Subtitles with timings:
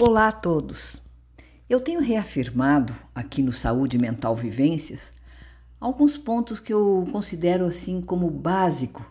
[0.00, 1.02] Olá a todos!
[1.68, 5.12] Eu tenho reafirmado aqui no Saúde Mental Vivências
[5.80, 9.04] alguns pontos que eu considero assim como básico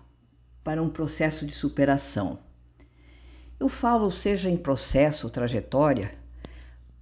[0.63, 2.39] para um processo de superação.
[3.59, 6.15] Eu falo seja em processo ou trajetória,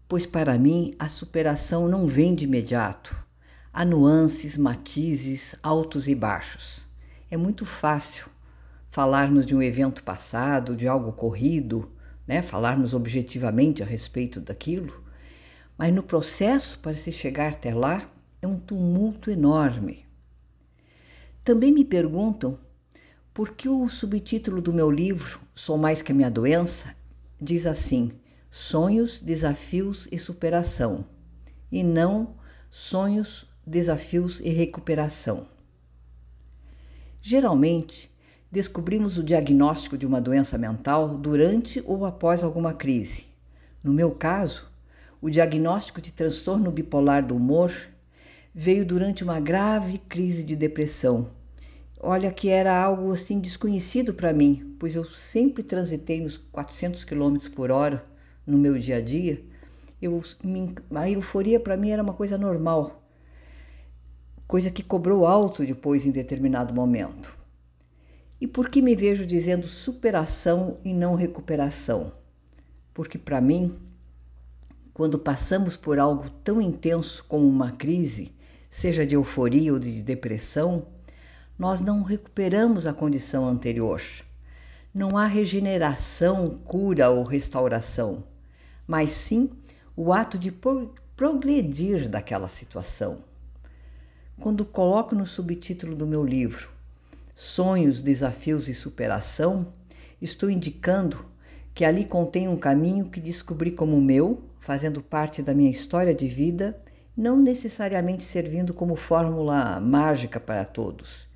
[0.08, 3.16] pois para mim a superação não vem de imediato.
[3.72, 6.80] Há nuances, matizes, altos e baixos.
[7.30, 8.30] É muito fácil
[8.90, 11.95] falarmos de um evento passado, de algo ocorrido,
[12.28, 15.04] né, falarmos objetivamente a respeito daquilo,
[15.78, 18.10] mas no processo para se chegar até lá
[18.42, 20.06] é um tumulto enorme.
[21.44, 22.60] Também me perguntam
[23.34, 26.96] por que o subtítulo do meu livro, Sou Mais Que a Minha Doença,
[27.40, 28.14] diz assim:
[28.50, 31.06] Sonhos, Desafios e Superação,
[31.72, 32.36] e não
[32.70, 35.48] Sonhos, Desafios e Recuperação.
[37.22, 38.15] Geralmente,
[38.56, 43.26] descobrimos o diagnóstico de uma doença mental durante ou após alguma crise.
[43.84, 44.72] No meu caso,
[45.22, 47.74] o diagnóstico de transtorno bipolar do humor
[48.54, 51.28] veio durante uma grave crise de depressão.
[52.00, 57.36] Olha que era algo assim desconhecido para mim, pois eu sempre transitei nos 400 km
[57.54, 58.06] por hora
[58.48, 59.44] no meu dia a dia.
[60.02, 60.24] Eu,
[60.96, 63.04] a euforia para mim era uma coisa normal,
[64.48, 67.45] coisa que cobrou alto depois em determinado momento.
[68.40, 72.12] E por que me vejo dizendo superação e não recuperação?
[72.94, 73.78] Porque para mim,
[74.94, 78.34] quando passamos por algo tão intenso como uma crise,
[78.70, 80.86] seja de euforia ou de depressão,
[81.58, 84.02] nós não recuperamos a condição anterior.
[84.94, 88.24] Não há regeneração, cura ou restauração,
[88.86, 89.50] mas sim
[89.96, 90.54] o ato de
[91.16, 93.20] progredir daquela situação.
[94.38, 96.75] Quando coloco no subtítulo do meu livro
[97.36, 99.74] sonhos, desafios e superação,
[100.22, 101.26] estou indicando
[101.74, 106.26] que ali contém um caminho que descobri como meu, fazendo parte da minha história de
[106.26, 106.82] vida,
[107.16, 111.28] não necessariamente servindo como fórmula mágica para todos.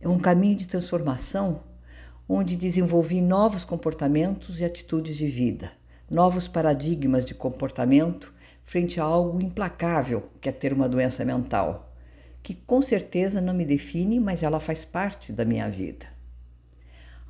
[0.00, 1.62] É um caminho de transformação
[2.28, 5.70] onde desenvolvi novos comportamentos e atitudes de vida,
[6.10, 8.34] novos paradigmas de comportamento
[8.64, 11.87] frente a algo implacável que é ter uma doença mental
[12.42, 16.06] que com certeza não me define, mas ela faz parte da minha vida.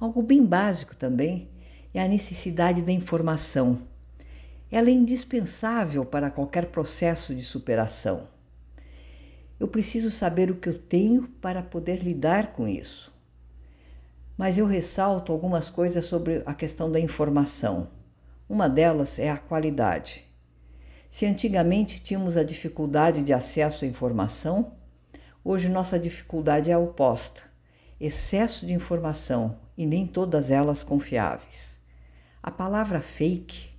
[0.00, 1.48] Algo bem básico também
[1.92, 3.80] é a necessidade da informação.
[4.70, 8.28] Ela é indispensável para qualquer processo de superação.
[9.58, 13.12] Eu preciso saber o que eu tenho para poder lidar com isso.
[14.36, 17.88] Mas eu ressalto algumas coisas sobre a questão da informação.
[18.48, 20.24] Uma delas é a qualidade.
[21.10, 24.77] Se antigamente tínhamos a dificuldade de acesso à informação,
[25.50, 27.40] Hoje nossa dificuldade é a oposta:
[27.98, 31.80] excesso de informação e nem todas elas confiáveis.
[32.42, 33.70] A palavra fake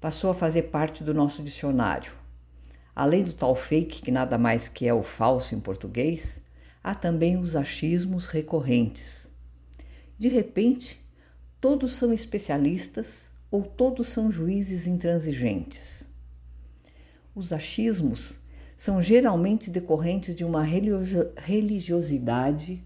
[0.00, 2.14] passou a fazer parte do nosso dicionário.
[2.96, 6.40] Além do tal fake, que nada mais que é o falso em português,
[6.82, 9.30] há também os achismos recorrentes.
[10.16, 11.06] De repente,
[11.60, 16.08] todos são especialistas ou todos são juízes intransigentes.
[17.34, 18.40] Os achismos
[18.78, 22.84] são geralmente decorrentes de uma religiosidade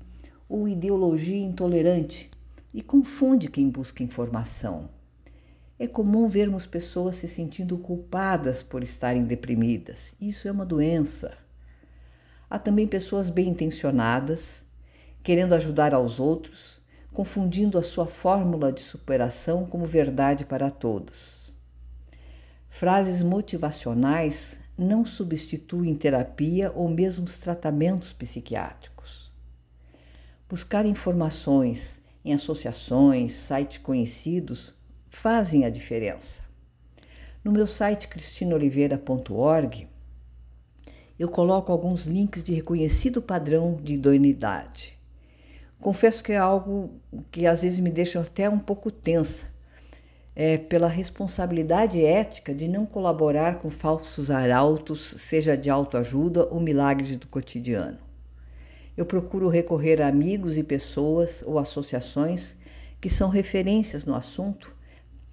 [0.48, 2.30] ou ideologia intolerante
[2.72, 4.88] e confunde quem busca informação.
[5.78, 10.14] É comum vermos pessoas se sentindo culpadas por estarem deprimidas.
[10.18, 11.36] Isso é uma doença.
[12.48, 14.64] Há também pessoas bem intencionadas,
[15.22, 16.80] querendo ajudar aos outros,
[17.12, 21.52] confundindo a sua fórmula de superação como verdade para todos.
[22.70, 29.30] Frases motivacionais não substituem terapia ou mesmo os tratamentos psiquiátricos.
[30.48, 34.74] Buscar informações em associações, sites conhecidos
[35.08, 36.42] fazem a diferença.
[37.44, 39.88] No meu site cristinoliveira.org,
[41.18, 44.98] eu coloco alguns links de reconhecido padrão de idoneidade.
[45.80, 47.00] Confesso que é algo
[47.30, 49.51] que às vezes me deixa até um pouco tensa,
[50.34, 57.16] é, pela responsabilidade ética de não colaborar com falsos arautos, seja de autoajuda ou milagres
[57.16, 57.98] do cotidiano.
[58.96, 62.56] Eu procuro recorrer a amigos e pessoas ou associações
[63.00, 64.74] que são referências no assunto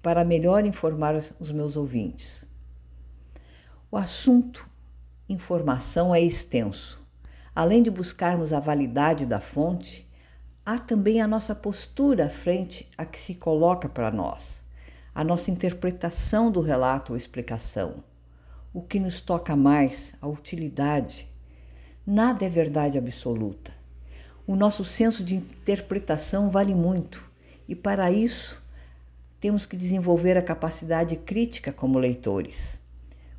[0.02, 2.44] para melhor informar os meus ouvintes.
[3.90, 4.68] O assunto
[5.28, 7.00] informação é extenso.
[7.54, 10.10] Além de buscarmos a validade da fonte,
[10.64, 14.59] há também a nossa postura frente a que se coloca para nós
[15.14, 18.04] a nossa interpretação do relato ou explicação.
[18.72, 21.28] O que nos toca mais, a utilidade.
[22.06, 23.72] Nada é verdade absoluta.
[24.46, 27.24] O nosso senso de interpretação vale muito
[27.68, 28.60] e, para isso,
[29.40, 32.80] temos que desenvolver a capacidade crítica como leitores.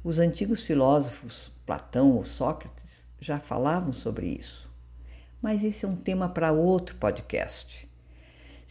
[0.04, 4.70] Os antigos filósofos, Platão ou Sócrates, já falavam sobre isso.
[5.42, 7.91] Mas esse é um tema para outro podcast.